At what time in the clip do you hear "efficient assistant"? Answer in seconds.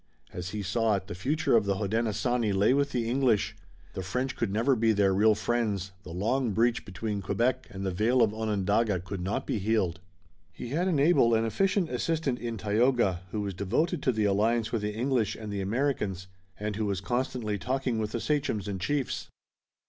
11.45-12.39